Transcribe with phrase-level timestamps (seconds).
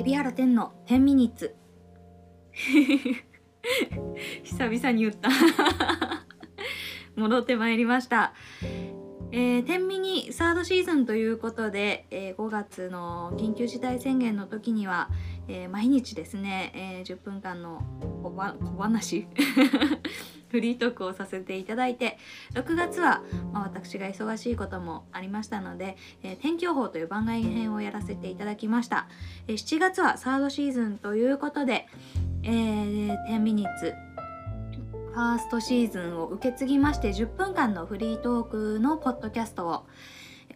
[0.00, 1.54] 海老原天の10ミニッツ
[4.44, 5.28] 久々に言った。
[7.16, 8.32] 戻ってまいりました。
[9.30, 15.10] えー、天秤サードシーズンということで、えー、5月の緊急事態宣言の時には、
[15.48, 17.82] えー、毎日ですね、えー、10分間の
[18.22, 19.26] 小小話。
[20.50, 22.18] フリートークをさせていただいて
[22.54, 23.22] 6月は、
[23.52, 29.08] まあ、私が忙しいこともありましたので、えー、天気予報という番外編をやらせていただきました、
[29.48, 31.86] えー、7月はサードシーズンということで、
[32.42, 33.94] えー、10ミニッツ
[35.12, 39.86] ファーストシーズンを受け継ぎまして10分間のフリートークのポッドキャストを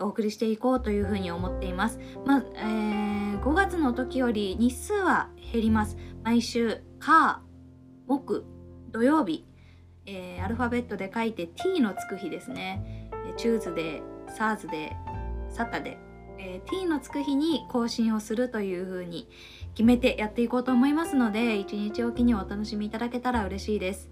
[0.00, 1.98] お送りしていこうというふうに思っています。
[2.24, 5.96] まあ、えー、5月の時より日数は減ります。
[6.22, 7.40] 毎週、火、
[8.06, 8.44] 木、
[8.90, 9.44] 土曜日、
[10.06, 13.10] えー、アルファベットで書いて t のつく日ですね。
[13.36, 14.96] チューズで、サーズで、
[15.48, 15.98] サタで、
[16.38, 19.28] えー、t のつく日に更新をするというふうに
[19.74, 24.10] 決めてやっていこうと思いますので、一日おきにお楽しみいただけたら嬉しいです。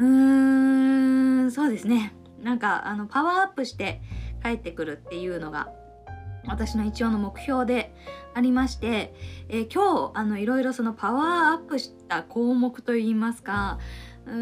[0.00, 4.00] うーんそうですねなんかあのパワーアップして
[4.42, 5.68] 帰ってくるっていうのが
[6.46, 7.94] 私の一応の目標で
[8.32, 9.14] ありまして、
[9.50, 14.32] えー、今日あのいろいろそのパワーアップした項目といいますかー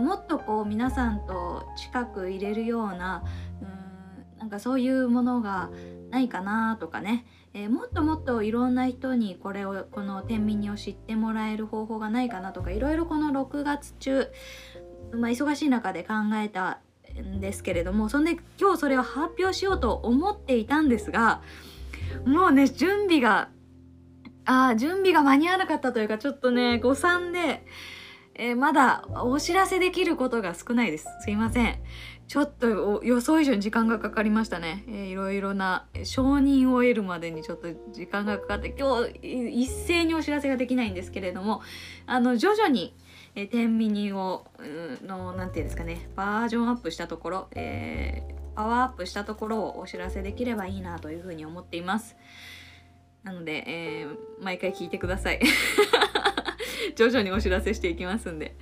[0.00, 3.24] んもっとこう皆さんと近く入れるような
[3.60, 5.70] うーんなんかそういうものが
[6.10, 7.26] ないかなとかね。
[7.52, 14.28] えー、もっともっといろんな人にこれをこの天秤を知ってもらえる方法がないかなとかいろいろこの6月中、
[15.12, 16.78] まあ、忙しい中で考えた
[17.20, 21.42] んですけれどもそんで今日それを発表しようと思っていたんですが
[22.24, 23.48] もうね準備が
[24.44, 27.64] あ準備が間に合わなかったというかちょっとね誤算で、
[28.40, 31.06] えー、まだお知らせできることが少ないです。
[31.20, 31.78] すいません。
[32.26, 41.60] ちょっと予想以上に時間がかかりましたね、えー、いろいろな承認を得るまでにちょっと時間がかかって今日一斉にお知らせができないんですけれども
[42.06, 42.94] あの徐々に
[43.34, 44.46] えー、天秤を
[45.06, 52.16] の何て言うんですかねバージョンアップしたところ、えー、パワーアップしたところをお知らせできればいいなというふうに思っています。
[53.22, 55.40] なので、えー、毎回聞いてください。
[56.96, 58.56] 徐々にお知らせしていきますんで。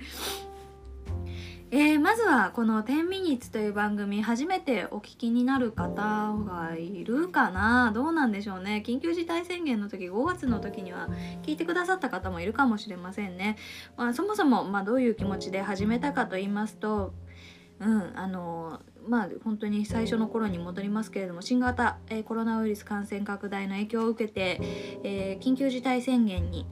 [1.71, 7.91] えー、まずはこの「10ミニッツ」という番組初めてお聞きになる方がいるかな？
[7.93, 8.83] どうなんでしょうね？
[8.83, 11.09] 緊急事態宣言の時5月の時には
[11.43, 13.55] 聞いてくださった方もいるかもしれませんね、
[13.97, 17.13] まあ、そもそも、まあ、どういう気持ちで始めたかと言いますと
[17.79, 24.59] うんあのまあ本当に最初の頃に戻りますけれども新型、えー、コロナウイルス感染拡大の影響を受けて、
[25.03, 26.65] えー、緊急事態宣言に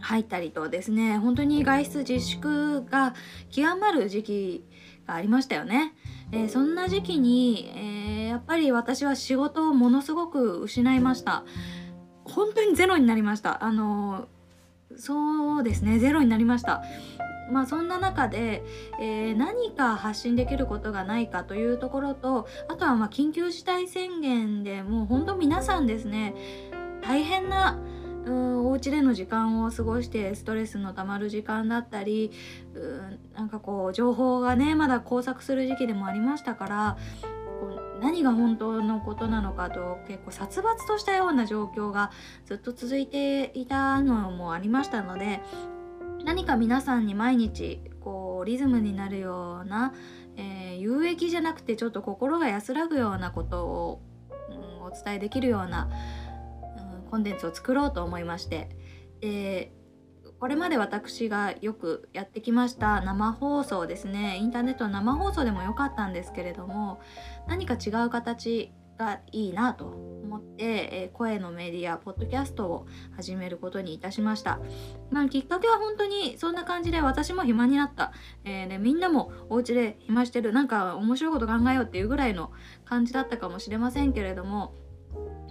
[0.00, 3.14] 入ったりとですね本当に外出自粛が
[3.50, 4.64] 極まる時期
[5.06, 5.94] がありましたよね。
[6.32, 11.44] えー、そんな時期に、えー、やっぱり私は仕事をものすごく失いました。
[12.24, 13.64] 本当にゼロになりました。
[13.64, 14.28] あの
[14.96, 16.82] そうですねゼロになりました。
[17.50, 18.64] まあそんな中で、
[19.00, 26.34] えー、何か発信できることがないかというところとあとはまあ緊急事態宣言でもう本当皆さんですね
[27.02, 27.78] 大変な
[28.26, 32.32] うんお家での時間を過ごしてストレスのたまる時間だったり
[32.74, 36.96] うんなんかこう情報がねまだ交錯する時期でもありましたから
[38.00, 42.10] 何が本当のことなのかと結構殺伐としたような状況が
[42.44, 45.40] ずっと続いていたのもありましたので
[46.24, 49.94] 何か皆さんに毎日こうリズムになるような、
[50.36, 54.00] えー、有益じゃなくてちょっと心が安らぐようなことを、
[54.50, 55.88] うん、お伝えできるような
[57.10, 58.68] コンテンツを作ろうと思いまして
[59.20, 59.72] で
[60.38, 64.36] これまで私がよくやってきました生放送ですね。
[64.36, 67.00] インターネットの生放送でもよかったんですけれども
[67.48, 74.58] 何か違う形がいいなと思って、え、声のメディアポッドキャストを始めることにいたしました、
[75.10, 78.12] まあ、きっかけは本当にそんな感じで私も暇になった、
[78.44, 80.52] えー、でみんなもお家で暇してる。
[80.52, 82.52] なんか面白いこと考えようっていうぐらいの
[82.84, 84.74] 感じだったかもしれませんけれども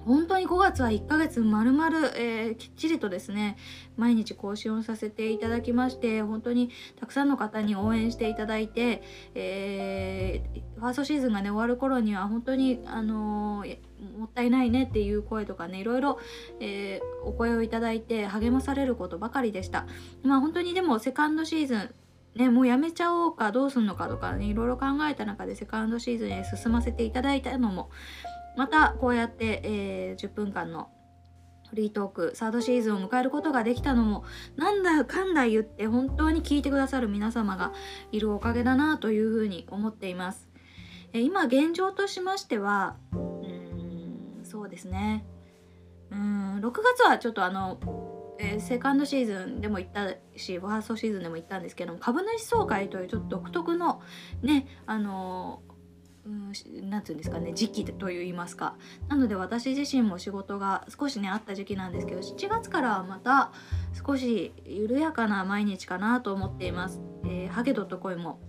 [0.06, 3.58] 本当に5月は1ヶ月まるまるきっちりとですね
[3.98, 6.70] 毎日更新をさせていただきまして本当に
[7.00, 9.02] たくさんの方に応援していただいて、
[9.34, 13.78] えー、ファーストシーズンがね終わる頃には本当にあのー、
[14.18, 16.20] もったいないねっていう声とかねいろいろ、
[16.60, 19.88] え、お声をいただいて励まされることばかりでした。
[20.24, 21.96] まあ本当にでもセカンドシーズン
[22.36, 27.90] ね、もうやめちゃおうかどうすんのかとかねいろいろ考えた中でセカンドシーズンへ進ませていただいたのも
[28.56, 30.90] またこうやって、えー、10分間の
[31.70, 34.24] フリートークサードシーズンを迎えることができたのも
[34.56, 37.74] なんだかんだ言って本当に聞いてくださる皆様が
[38.12, 40.48] いるおかげだなというふうに思っています。
[41.16, 45.26] え今現状としましてはうんそうですね
[46.12, 47.80] うん6月はちょっとあの、
[48.38, 54.02] えー、セカンドシーズンでも行ったしファーストシーズンでも行ったんですけども株主総会というちょっと独特の
[54.42, 55.72] ねあのう
[56.30, 56.52] ん
[56.90, 58.76] なんていうんですかね時期といいますか。
[59.08, 63.52] なので私自身も仕事が少しねあった時期なんですけど7月からはまた
[64.06, 68.40] 少し緩やかな毎日かなと思っています、えー、ハゲドットコイも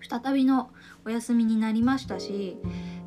[0.00, 0.70] 再びの
[1.04, 2.58] お休みになりましたし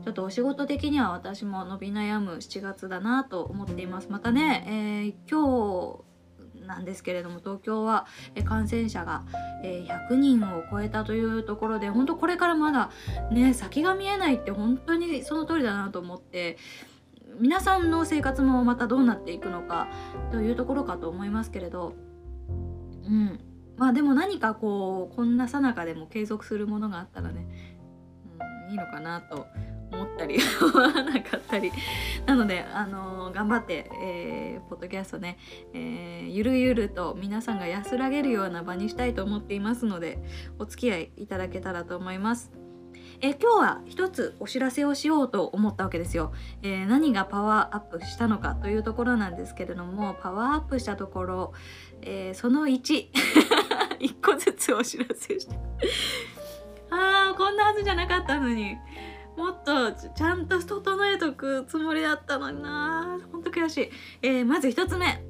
[0.04, 4.07] ちょっとお仕事的には私も伸び悩む7月だなと思っています。
[4.10, 6.07] またね、えー、今日
[6.68, 8.06] なんですけれども東京は
[8.46, 9.24] 感染者が
[9.64, 12.92] 100人を超えたというところで本当これからまだ
[13.31, 16.58] ね先が見えないって本当にその通りだなと思って
[17.40, 19.88] 皆さんの生活もまたどうなっていくのか
[20.31, 21.94] というところかと思いますけれど
[23.06, 23.40] うん。
[23.78, 27.48] まあでも何かこうこんなさなかでも継続するものがあったらね、
[28.66, 29.46] うん、いいのかなと
[29.92, 31.72] 思ったり思わなかったり。
[32.25, 35.38] なので、あのー、頑張って、えー、ポッドキャストね、
[35.74, 40.19] えー、ゆるゆると皆さんが安らげるような場にしたいと思っていますので
[40.60, 42.51] お付き合いいただけたらと思います。
[43.19, 51.54] え今日は一つお知らせをしようと思ったわけですよ、えー、何がパワーアップしたのかというところなんですけれどもパワーアップしたところ、
[52.04, 53.10] えー、その1
[54.00, 55.57] 1 個ずつお知らせして。
[56.90, 58.78] あーこんなはずじゃなかったのに。
[59.38, 63.19] もっとちゃんと整えとくつもりだったのにな。
[63.31, 63.89] ほんと悔しい、
[64.24, 65.24] えー、まず1つ目、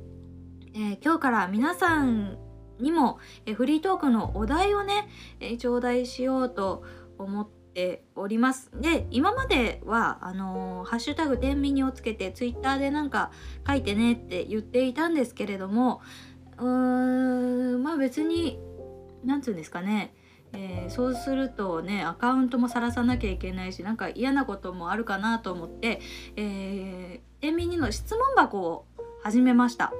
[0.74, 2.38] えー、今日から皆さん
[2.80, 5.10] にも、えー、フリートークのお題をね、
[5.42, 6.86] えー、頂戴しようと
[7.18, 8.72] 思っております。
[8.80, 13.32] で今まではあのー、ハッシュタグ天秤をつけてツイッターでなんか
[13.68, 16.00] 書いてねって言っていたんですけれども
[16.58, 18.58] うーんまあ別に
[19.26, 20.16] 何て言うんですかね。
[20.54, 26.00] えー、そうするとねアカウントも晒さなきゃいけないしなんか嫌なこともあるかなと思って、
[26.36, 28.86] えー、エミニの質問箱を
[29.24, 29.94] 始めました。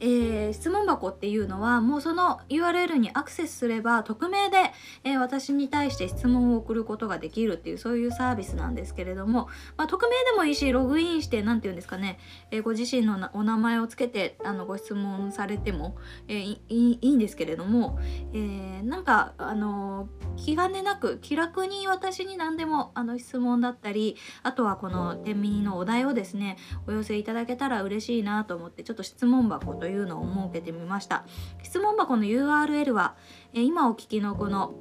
[0.00, 4.72] えー、質問箱っていうのはもうその URL にアクセスすれば匿名で、
[5.04, 12.18] えー、私に対して質問を送ることができるっていうそういうサービスなんですけれども、まあ、匿名でもいいしログインして何て言うんですかね、
[12.50, 15.96] えー、ご自身のお名前をつけてあのご質問されても、
[16.28, 17.98] えー、いいいんですけれども、
[18.32, 26.56] えー、なんかあの気兼ねなく気楽に私に何でもあの質問だったりあとはこの天秤のお題をですね
[26.86, 31.24] お寄せいただけたら嬉しいなと思ってちょっと質問箱とというのを設けてみました
[31.62, 33.14] 質問箱の URL は、
[33.54, 34.74] え今お聞きのこの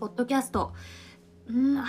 [0.00, 0.74] ポッドキャスト
[1.50, 1.84] んアッ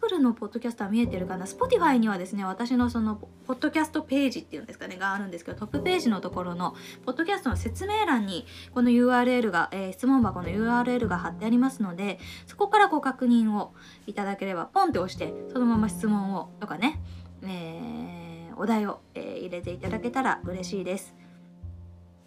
[0.00, 3.14] プルのポッドキャストは見えてるかな？Spotify にはですね私のその
[3.46, 6.74] ポッドキャストページっていうんですかねがあるんですけどトップページのところの
[7.04, 12.18] ポッドキャストの説明欄にこの URL が、えー、質問箱の URL が貼ってありますので
[12.48, 13.74] そこからご確認を
[14.08, 17.00] いただければポンって押してそのまま質問をとかね、
[17.44, 21.25] えー、お題を、えー、入れていただけたら嬉しいです。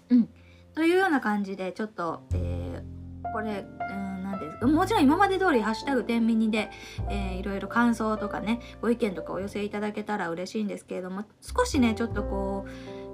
[0.10, 0.30] うん、
[0.74, 6.70] というような感じでちょっと、えー、これ、うんなんですもちろん今まで通り「ハッシュタグ天秤で」
[7.10, 12.66] えー、いろいろ感想とかねご意見とかお寄せいただけたら嬉しいんですけれども少しねちょっとこ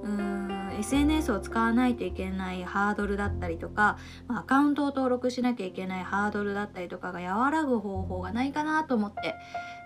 [0.04, 9.36] ううん SNS を使わないといけないハードルだったりとか、まあ、アカウントを登録しなきゃいけないハードルだったりとかが和らぐ方法がないかなと思って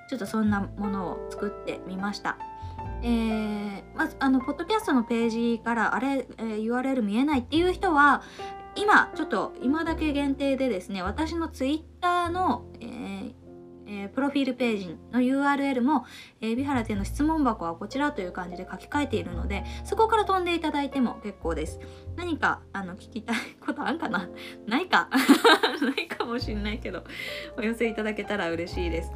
[0.09, 2.37] ちょっとそんなものを作ってみました。
[3.01, 8.21] えー、まずあのポッドキャストのページからあれ、えー、URL 見えないっていう人は
[8.75, 13.33] 今ちょっと今だけ限定でですね私のツイッターの、えー
[13.91, 16.05] えー、プロフィールページの URL も、
[16.41, 21.79] えー、美原店の質問箱はこちらという感じで書き換えているのでそこから飛んでいただいても結構です。
[22.15, 24.29] 何かあの聞きたいことあるかな？
[24.67, 25.09] ないか？
[25.81, 27.03] ないかもしんないけど
[27.57, 29.11] お寄せいただけたら嬉しいです。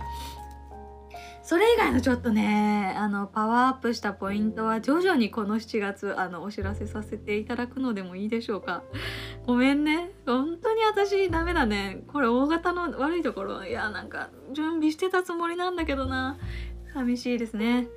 [1.44, 8.84] それ以外のちょっとねあのパワーアップしたポイントは徐々にこの7月あのお知らせさせていただくのでもいいでしょうか。
[9.46, 10.12] ごめんね。
[10.26, 12.02] 本当に私ダメだね。
[12.08, 13.66] これ大型の悪いところ。
[13.66, 16.38] いやなんか準備してたつもりなんだけどな。
[16.94, 17.88] 寂しいですね。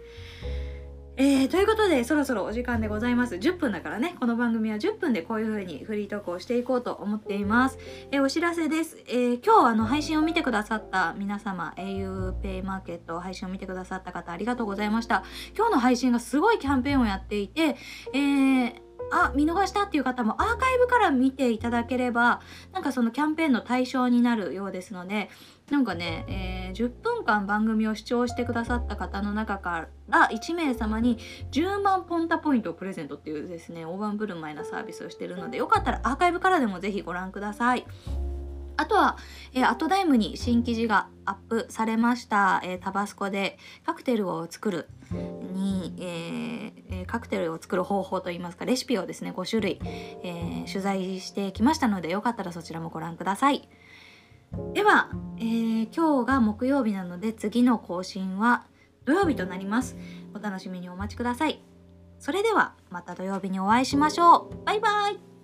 [1.18, 3.36] えー、ということでそろそろお時間でございます。
[3.36, 4.16] 10分だからね。
[4.20, 7.78] この番組は10分でこういう風にフリートークをしていこうと思っています、
[8.10, 15.24] えー、お知らせです、えー、今日あの配信を見てくださった皆様 auPay マーケット配信を見てくださった方ありがとうございました。
[15.56, 17.76] 今日の配信がすごいキャンペーンをやっていて
[18.12, 22.40] えーあ見逃したっていう方もアーカイブから見ていただければ
[22.72, 25.30] なんかそのキャンペーンの対象になるようですので
[25.70, 31.18] なんかね、えー、10分間番組を視聴してくださった方の中から1名様に
[31.50, 37.84] 10万ポンタポイントをプレゼントっていうですね大盤振る舞いなサービスをしてるのでよかったらアーカイブからでもぜひご覧ください。
[38.78, 39.16] あとは、
[39.54, 44.88] えー、アットダイムに新記事がアップされました、えータバスコでカクテルを作る
[45.54, 49.80] に、えーカクテルを作る方法といいますかレシピをですね5種類、
[50.22, 53.68] え取材してきましたのでよかったらそちらもご覧ください
[54.74, 58.66] では、えー今日が木曜日なので次の更新は
[59.04, 59.96] 土曜日となります。
[60.34, 61.62] お楽しみにお待ちください。
[62.18, 64.64] それではまた土曜日にお会いしましょう。
[64.64, 65.35] バイバイ。